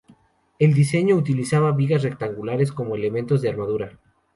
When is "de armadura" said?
3.43-3.99